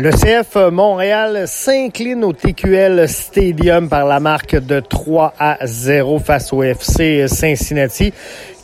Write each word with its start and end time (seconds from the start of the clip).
Le 0.00 0.10
CF 0.10 0.70
Montréal 0.70 1.48
s'incline 1.48 2.22
au 2.22 2.32
TQL 2.32 3.08
Stadium 3.08 3.88
par 3.88 4.06
la 4.06 4.20
marque 4.20 4.54
de 4.54 4.78
3 4.78 5.34
à 5.36 5.66
0 5.66 6.20
face 6.20 6.52
au 6.52 6.62
FC 6.62 7.26
Cincinnati 7.26 8.12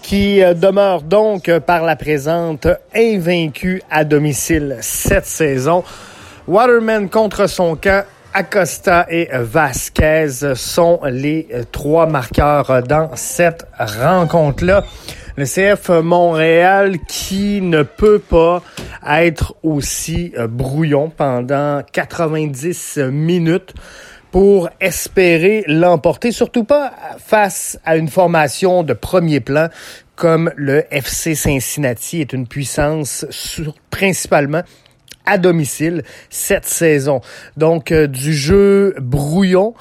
qui 0.01 0.41
euh, 0.41 0.55
demeure 0.55 1.03
donc 1.03 1.51
par 1.67 1.83
la 1.83 1.97
présente 1.97 2.69
invaincu 2.95 3.83
à 3.91 4.05
domicile 4.05 4.77
cette 4.81 5.27
saison. 5.27 5.83
Waterman 6.47 7.09
contre 7.09 7.49
son 7.49 7.75
camp, 7.75 8.05
Acosta 8.33 9.05
et 9.11 9.29
Vasquez 9.33 10.55
sont 10.55 11.01
les 11.05 11.49
trois 11.73 12.07
marqueurs 12.07 12.85
dans 12.85 13.11
cette 13.17 13.67
rencontre-là 13.77 14.85
le 15.37 15.47
CF 15.47 15.89
Montréal 15.89 16.99
qui 17.09 17.61
ne 17.61 17.83
peut 17.83 18.21
pas 18.21 18.63
être 19.07 19.55
aussi 19.63 20.33
euh, 20.37 20.47
brouillon 20.47 21.11
pendant 21.11 21.83
90 21.93 22.99
minutes 23.11 23.75
pour 24.31 24.69
espérer 24.81 25.65
l'emporter, 25.69 26.33
surtout 26.33 26.65
pas 26.65 26.93
face 27.19 27.79
à 27.85 27.97
une 27.97 28.09
formation 28.09 28.83
de 28.83 28.93
premier 28.93 29.39
plan 29.41 29.69
comme 30.17 30.53
le 30.57 30.85
FC 30.91 31.35
Cincinnati 31.35 32.21
est 32.21 32.33
une 32.33 32.47
puissance 32.47 33.27
sur, 33.31 33.75
principalement 33.91 34.63
à 35.27 35.39
domicile 35.39 36.03
cette 36.31 36.67
saison. 36.67 37.21
Donc 37.57 37.91
euh, 37.93 38.07
du 38.07 38.35
jeu 38.35 38.95
brouillon 39.01 39.75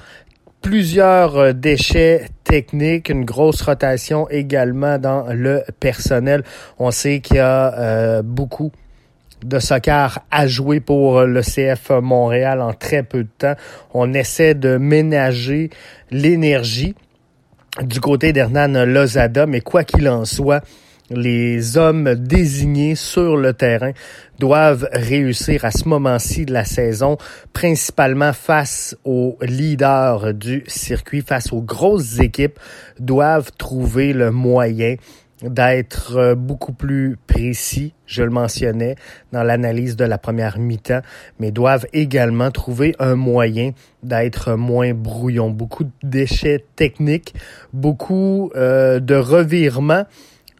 plusieurs 0.62 1.38
euh, 1.38 1.54
déchets 1.54 2.28
techniques, 2.44 3.10
une 3.10 3.26
grosse 3.26 3.62
rotation 3.62 4.28
également 4.30 4.98
dans 4.98 5.26
le 5.34 5.64
personnel. 5.80 6.44
On 6.80 6.92
sait 6.92 7.20
qu'il 7.20 7.38
y 7.38 7.40
a 7.40 7.74
euh, 7.78 8.22
beaucoup 8.24 8.72
de 9.44 9.60
soccer 9.60 10.20
à 10.32 10.48
jouer 10.48 10.80
pour 10.80 11.22
le 11.22 11.42
CF 11.42 11.92
Montréal 12.02 12.62
en 12.62 12.74
très 12.74 13.04
peu 13.04 13.24
de 13.24 13.30
temps. 13.38 13.56
On 13.94 14.14
essaie 14.14 14.56
de 14.56 14.78
ménager 14.78 15.70
l'énergie 16.12 16.96
du 17.82 18.00
côté 18.00 18.34
d'Hernan 18.34 18.86
Lozada, 18.86 19.46
mais 19.46 19.62
quoi 19.62 19.84
qu'il 19.84 20.08
en 20.08 20.26
soit, 20.26 20.64
les 21.10 21.78
hommes 21.78 22.16
désignés 22.16 22.96
sur 22.96 23.36
le 23.36 23.54
terrain 23.54 23.92
doivent 24.40 24.88
réussir 24.92 25.66
à 25.66 25.72
ce 25.72 25.88
moment-ci 25.88 26.46
de 26.46 26.54
la 26.54 26.66
saison, 26.66 27.18
principalement 27.52 28.34
face 28.34 28.96
aux 29.04 29.38
leaders 29.42 30.34
du 30.34 30.64
circuit, 30.68 31.22
face 31.22 31.52
aux 31.52 31.62
grosses 31.62 32.20
équipes, 32.20 32.60
doivent 33.00 33.52
trouver 33.58 34.14
le 34.14 34.32
moyen 34.32 34.96
d'être 35.42 36.36
beaucoup 36.36 36.74
plus 36.74 37.18
précis, 37.28 37.94
je 38.06 38.24
le 38.24 38.30
mentionnais, 38.30 38.96
dans 39.32 39.44
l'analyse 39.44 39.96
de 39.96 40.06
la 40.06 40.18
première 40.18 40.60
mi-temps, 40.60 41.02
mais 41.40 41.52
doivent 41.52 41.86
également 41.94 42.52
trouver 42.52 42.96
un 43.00 43.16
moyen 43.16 43.72
d'être 44.04 44.54
moins 44.54 44.94
brouillon. 44.94 45.50
Beaucoup 45.50 45.84
de 45.84 45.92
déchets 46.04 46.64
techniques, 46.76 47.34
beaucoup 47.74 48.52
euh, 48.56 49.00
de 49.00 49.16
revirements 49.16 50.06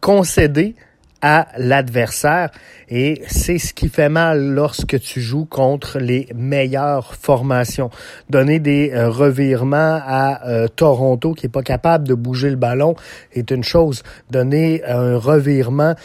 concéder 0.02 0.76
à 1.24 1.48
l'adversaire 1.58 2.52
et 2.90 3.24
c'est 3.28 3.58
ce 3.58 3.74
qui 3.74 3.88
fait 3.88 4.10
mal 4.10 4.52
lorsque 4.52 5.00
tu 5.00 5.22
joues 5.22 5.46
contre 5.46 5.98
les 5.98 6.28
meilleures 6.36 7.16
formations. 7.16 7.90
Donner 8.30 8.60
des 8.60 8.92
euh, 8.92 9.10
revirements 9.10 10.02
à 10.06 10.46
euh, 10.48 10.68
Toronto 10.68 11.34
qui 11.34 11.46
est 11.46 11.50
pas 11.50 11.64
capable 11.64 12.08
de 12.08 12.14
bouger 12.14 12.50
le 12.50 12.58
ballon 12.58 12.96
est 13.32 13.50
une 13.52 13.64
chose. 13.64 14.04
Donner 14.30 14.84
un 14.86 15.18
revirement 15.18 15.96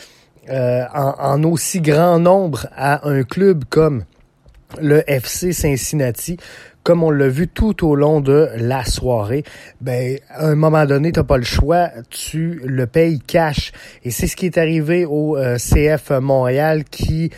euh, 0.51 0.85
en, 0.95 1.15
en, 1.19 1.45
aussi 1.45 1.81
grand 1.81 2.21
nombre 2.21 2.69
à 2.77 3.07
un 3.09 3.25
club 3.25 3.65
comme 3.69 4.05
le 4.81 5.03
FC 5.11 5.53
Cincinnati 5.53 6.37
comme 6.89 7.03
on 7.03 7.11
l'a 7.11 7.29
vu 7.29 7.49
tout 7.49 7.87
au 7.87 7.95
long 7.95 8.23
de 8.23 8.49
la 8.57 8.83
soirée, 8.83 9.45
ben, 9.83 10.19
à 10.31 10.47
un 10.47 10.55
moment 10.55 10.87
donné, 10.87 11.13
t'as 11.13 11.23
pas 11.23 11.37
le 11.37 11.45
choix, 11.45 11.91
tu 12.09 12.63
le 12.65 12.87
payes 12.87 13.19
cash. 13.19 13.73
Et 14.05 14.11
c'est 14.11 14.27
ce 14.27 14.35
qui 14.37 14.47
est 14.47 14.57
arrivé 14.57 15.05
au 15.05 15.37
euh, 15.37 15.59
CF 15.59 16.13
Montréal 16.23 16.85
qui 16.85 17.31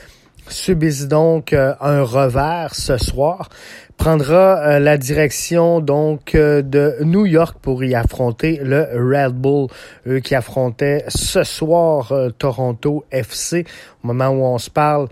subissent 0.46 1.08
donc 1.08 1.52
euh, 1.52 1.74
un 1.80 2.04
revers 2.04 2.76
ce 2.76 2.96
soir, 2.96 3.48
prendra 3.96 4.60
euh, 4.60 4.78
la 4.78 4.96
direction 4.96 5.80
donc 5.80 6.36
de 6.36 7.02
New 7.02 7.26
York 7.26 7.56
pour 7.60 7.82
y 7.82 7.96
affronter 7.96 8.60
le 8.62 8.86
Red 8.94 9.32
Bull, 9.32 9.66
eux 10.06 10.20
qui 10.20 10.36
affrontaient 10.36 11.02
ce 11.08 11.42
soir 11.42 12.12
Toronto 12.38 13.04
FC. 13.10 13.64
Au 14.04 14.06
moment 14.06 14.28
où 14.28 14.44
on 14.44 14.58
se 14.58 14.70
parle, 14.70 15.08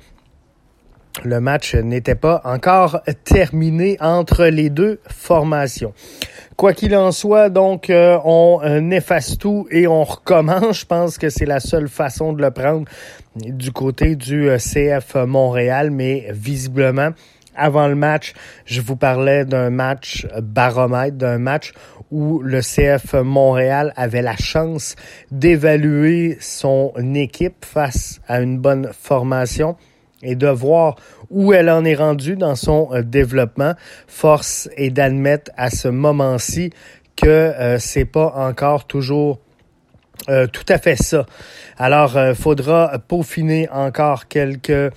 le 1.25 1.41
match 1.41 1.75
n'était 1.75 2.15
pas 2.15 2.41
encore 2.45 3.01
terminé 3.25 3.97
entre 4.01 4.47
les 4.47 4.71
deux 4.71 5.01
formations. 5.09 5.93
Quoi 6.57 6.73
qu'il 6.73 6.97
en 6.97 7.13
soit, 7.13 7.51
donc, 7.51 7.89
euh, 7.89 8.19
on 8.25 8.61
euh, 8.65 8.91
efface 8.91 9.39
tout 9.39 9.67
et 9.71 9.87
on 9.87 10.03
recommence. 10.05 10.81
Je 10.81 10.87
pense 10.87 11.19
que 11.19 11.31
c'est 11.31 11.47
la 11.47 11.61
seule 11.61 11.89
façon 11.89 12.33
de 12.33 12.43
le 12.43 12.51
prendre 12.51 12.85
du 13.37 13.71
côté 13.71 14.17
du 14.17 14.49
euh, 14.49 14.59
CF 14.59 15.15
Montréal, 15.15 15.91
mais 15.91 16.27
visiblement, 16.31 17.11
avant 17.55 17.87
le 17.87 17.95
match, 17.95 18.33
je 18.65 18.81
vous 18.81 18.97
parlais 18.97 19.45
d'un 19.45 19.71
match 19.71 20.27
baromètre, 20.43 21.17
d'un 21.17 21.39
match 21.39 21.73
où 22.11 22.41
le 22.41 22.61
CF 22.61 23.15
Montréal 23.15 23.93
avait 23.97 24.23
la 24.23 24.37
chance 24.37 24.97
d'évaluer 25.31 26.39
son 26.41 26.93
équipe 27.15 27.65
face 27.65 28.21
à 28.27 28.41
une 28.41 28.59
bonne 28.59 28.91
formation 28.93 29.77
et 30.23 30.35
de 30.35 30.49
voir 30.49 30.97
où 31.31 31.53
elle 31.53 31.71
en 31.71 31.85
est 31.85 31.95
rendue 31.95 32.37
dans 32.37 32.55
son 32.55 32.89
euh, 32.93 33.03
développement. 33.03 33.75
Force 34.07 34.69
est 34.77 34.91
d'admettre 34.91 35.51
à 35.57 35.71
ce 35.71 35.89
moment-ci 35.89 36.71
que 37.17 37.27
euh, 37.27 37.79
c'est 37.79 38.05
pas 38.05 38.33
encore 38.37 38.87
toujours 38.87 39.41
euh, 40.29 40.47
tout 40.47 40.65
à 40.69 40.79
fait 40.79 40.97
ça. 40.97 41.27
Alors, 41.77 42.19
il 42.19 42.35
faudra 42.35 42.99
peaufiner 43.07 43.69
encore 43.71 44.27
quelques 44.29 44.93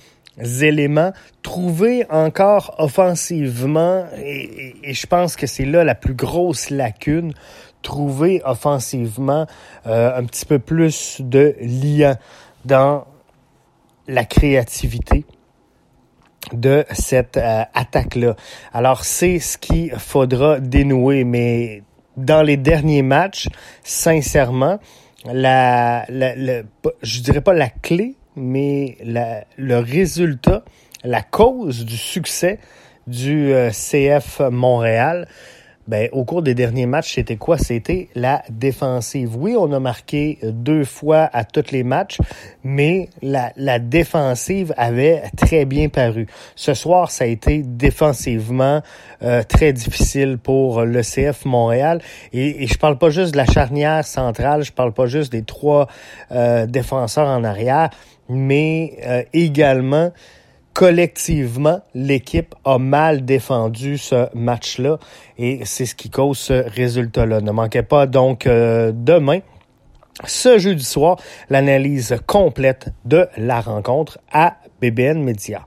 éléments, 0.60 1.12
trouver 1.42 2.06
encore 2.10 2.74
offensivement, 2.78 4.04
et, 4.18 4.74
et 4.82 4.94
je 4.94 5.06
pense 5.06 5.36
que 5.36 5.46
c'est 5.46 5.64
là 5.64 5.84
la 5.84 5.94
plus 5.94 6.14
grosse 6.14 6.70
lacune, 6.70 7.34
trouver 7.82 8.42
offensivement 8.44 9.46
un 9.84 10.24
petit 10.24 10.46
peu 10.46 10.58
plus 10.58 11.20
de 11.20 11.54
lien 11.60 12.16
dans 12.64 13.04
la 14.08 14.24
créativité 14.24 15.24
de 16.52 16.84
cette 16.90 17.36
euh, 17.36 17.62
attaque-là. 17.74 18.36
Alors, 18.72 19.04
c'est 19.04 19.38
ce 19.38 19.58
qu'il 19.58 19.92
faudra 19.92 20.60
dénouer, 20.60 21.24
mais 21.24 21.82
dans 22.16 22.42
les 22.42 22.56
derniers 22.56 23.02
matchs, 23.02 23.48
sincèrement, 23.82 24.78
la, 25.24 26.04
la, 26.08 26.34
je 27.02 27.20
dirais 27.20 27.40
pas 27.40 27.52
la 27.52 27.68
clé, 27.70 28.16
mais 28.36 28.96
la, 29.04 29.44
le 29.56 29.78
résultat, 29.78 30.64
la 31.04 31.22
cause 31.22 31.84
du 31.84 31.96
succès 31.96 32.58
du 33.06 33.52
euh, 33.52 33.70
CF 33.70 34.40
Montréal, 34.50 35.28
ben, 35.88 36.08
au 36.12 36.24
cours 36.24 36.42
des 36.42 36.54
derniers 36.54 36.86
matchs, 36.86 37.14
c'était 37.14 37.36
quoi? 37.36 37.58
C'était 37.58 38.08
la 38.14 38.42
défensive. 38.48 39.36
Oui, 39.36 39.56
on 39.58 39.72
a 39.72 39.80
marqué 39.80 40.38
deux 40.42 40.84
fois 40.84 41.28
à 41.32 41.44
tous 41.44 41.72
les 41.72 41.82
matchs, 41.82 42.18
mais 42.62 43.08
la, 43.20 43.52
la 43.56 43.78
défensive 43.78 44.72
avait 44.76 45.22
très 45.36 45.64
bien 45.64 45.88
paru. 45.88 46.26
Ce 46.54 46.74
soir, 46.74 47.10
ça 47.10 47.24
a 47.24 47.26
été 47.26 47.62
défensivement 47.64 48.82
euh, 49.22 49.42
très 49.42 49.72
difficile 49.72 50.38
pour 50.38 50.82
le 50.82 51.02
CF 51.02 51.44
Montréal. 51.44 52.00
Et, 52.32 52.62
et 52.62 52.66
je 52.66 52.78
parle 52.78 52.98
pas 52.98 53.10
juste 53.10 53.32
de 53.32 53.36
la 53.36 53.46
charnière 53.46 54.04
centrale, 54.04 54.62
je 54.62 54.72
parle 54.72 54.92
pas 54.92 55.06
juste 55.06 55.32
des 55.32 55.42
trois 55.42 55.88
euh, 56.30 56.66
défenseurs 56.66 57.28
en 57.28 57.44
arrière, 57.44 57.90
mais 58.28 58.98
euh, 59.06 59.22
également 59.32 60.12
collectivement, 60.74 61.80
l'équipe 61.94 62.54
a 62.64 62.78
mal 62.78 63.24
défendu 63.24 63.98
ce 63.98 64.28
match-là 64.34 64.98
et 65.38 65.60
c'est 65.64 65.86
ce 65.86 65.94
qui 65.94 66.10
cause 66.10 66.38
ce 66.38 66.68
résultat-là. 66.68 67.40
Ne 67.40 67.52
manquez 67.52 67.82
pas 67.82 68.06
donc 68.06 68.46
euh, 68.46 68.92
demain, 68.94 69.40
ce 70.24 70.58
jeudi 70.58 70.84
soir, 70.84 71.16
l'analyse 71.50 72.16
complète 72.26 72.88
de 73.04 73.26
la 73.36 73.60
rencontre 73.60 74.18
à 74.32 74.56
BBN 74.80 75.22
Media. 75.22 75.64